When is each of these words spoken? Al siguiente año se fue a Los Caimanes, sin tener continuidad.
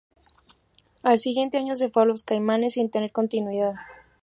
Al 1.03 1.19
siguiente 1.19 1.59
año 1.59 1.75
se 1.75 1.89
fue 1.89 2.01
a 2.01 2.05
Los 2.07 2.23
Caimanes, 2.23 2.73
sin 2.73 2.89
tener 2.89 3.11
continuidad. 3.11 3.75